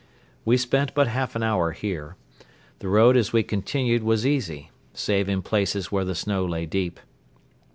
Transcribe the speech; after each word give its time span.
We 0.45 0.57
spent 0.57 0.95
but 0.95 1.07
half 1.07 1.35
an 1.35 1.43
hour 1.43 1.73
here. 1.73 2.15
The 2.79 2.87
road 2.89 3.15
as 3.15 3.31
we 3.33 3.43
continued 3.43 4.01
was 4.01 4.25
easy, 4.25 4.71
save 4.95 5.29
in 5.29 5.43
places 5.43 5.91
where 5.91 6.05
the 6.05 6.15
snow 6.15 6.43
lay 6.43 6.65
deep. 6.65 6.99